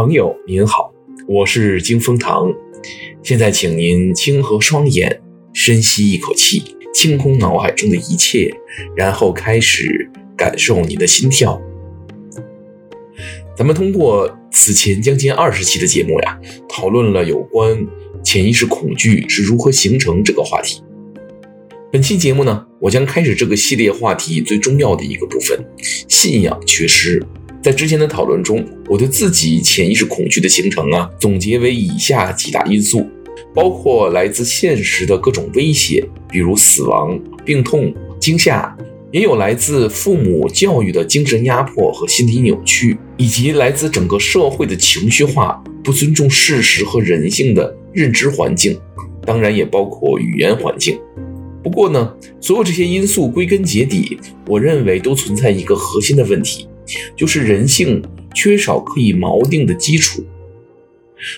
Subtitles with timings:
[0.00, 0.90] 朋友您好，
[1.28, 2.50] 我是金风堂。
[3.22, 5.20] 现在，请您轻合双眼，
[5.52, 8.50] 深吸一口气，清空脑海中的一切，
[8.96, 11.60] 然后开始感受你的心跳。
[13.54, 17.86] 咱们通过此前将近二十期的节目呀，讨论了有关
[18.24, 20.82] 潜意识恐惧是如何形成这个话题。
[21.92, 25.62] 本期节目呢，我将开始这个系列话题最重要的一个部分——
[26.08, 27.22] 信仰缺失。
[27.62, 33.06] 在之前的讨论中，我对自己潜意识恐惧的形成啊，总结为以下几大因素，
[33.54, 38.74] 包括来自现实的各种威胁，比如死亡、病痛、惊吓，
[39.12, 48.74] 也有来自父母教育的精神压迫和心理扭曲，以及来自整个社会的情绪化、不尊重事实和人性的认知环境，
[49.26, 50.98] 当然也包括语言环境。
[51.62, 56.66] 不过呢，所有这些因素归根结底，我认为都存在一个核心的问题。
[57.16, 58.02] 就是人性
[58.34, 60.24] 缺少可以锚定的基础。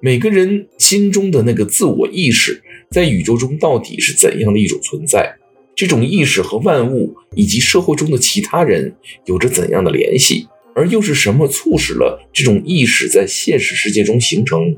[0.00, 5.36] 每个人心中的那个自我意识，在宇宙中到底是怎样的一种存在？
[5.76, 8.94] 这种意识和万物以及社会中的其他人
[9.26, 10.46] 有着怎样的联系？
[10.76, 14.76] 而又是什么促使了这种意识在现实世界中形成？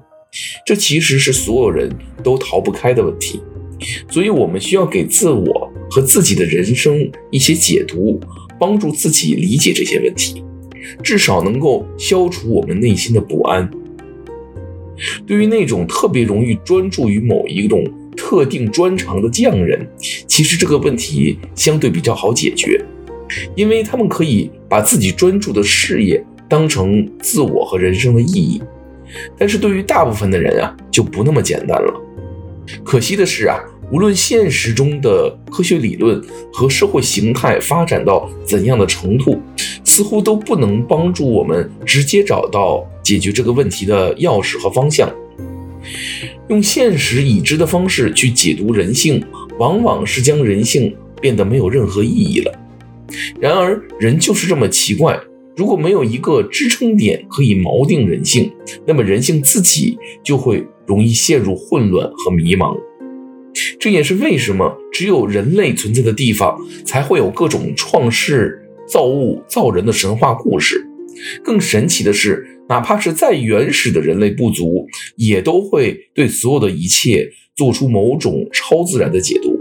[0.65, 1.91] 这其实是所有人
[2.23, 3.41] 都逃不开的问题。
[4.11, 8.19] 所以，我们需要给自我和自己的人生一些解读，
[8.59, 10.43] 帮助自己理解这些问题。
[11.03, 13.69] 至少能够消除我们内心的不安。
[15.27, 17.85] 对于那种特别容易专注于某一种
[18.17, 19.87] 特定专长的匠人，
[20.27, 22.83] 其实这个问题相对比较好解决，
[23.55, 28.63] 因为他们可以把自己专注的事业当成自我和人生的意义。
[29.39, 32.03] 但是对于大部分的人啊，就不那么简单了。
[32.83, 33.61] 可惜的是啊，
[33.93, 36.21] 无论现实中的科学理论
[36.53, 39.41] 和社会形态发展到怎样的程度，
[39.97, 45.11] 似乎都不能帮助我们直接找到解决这个问题的钥匙和方向。
[46.51, 49.25] 用现实已知的方式去解读人性，
[49.59, 52.53] 往往是将人性变得没有任何意义了。
[53.41, 55.19] 然而，人就是这么奇怪，
[55.57, 58.53] 如果没有一个支撑点可以锚定人性，
[58.85, 62.77] 那么人性自己就会容易陷入混乱和迷茫。
[63.81, 68.63] 这也是为什么只有人类存在的地方，才会有各种创世。
[68.87, 70.87] 造物造人的神话故事，
[71.43, 74.87] 更神奇的是，哪怕是再原始的人类部族，
[75.17, 79.59] 也都会对所有的一切做出某种超自然的解读。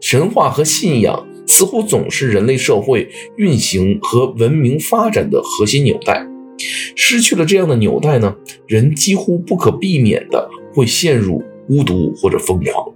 [0.00, 6.26] 神话和信仰似乎总是人类社会运行和文明发展的核心纽带。
[6.94, 12.92] 失去了这样的纽带呢，人几乎不可避免的会陷入孤独或者疯狂。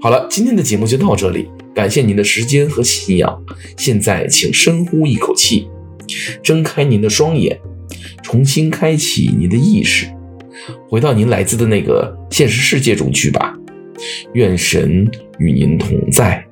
[0.00, 1.48] 好了，今天的节目就到这里。
[1.74, 3.42] 感谢您的时间和信仰。
[3.76, 5.68] 现在，请深呼一口气，
[6.42, 7.58] 睁开您的双眼，
[8.22, 10.06] 重新开启您的意识，
[10.88, 13.56] 回到您来自的那个现实世界中去吧。
[14.34, 15.08] 愿神
[15.38, 16.49] 与您同在。